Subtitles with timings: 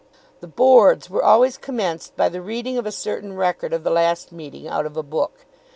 [0.39, 4.31] The "Boards" were always commenced by the reading of a certain record of the last
[4.31, 5.45] meeting out of a book.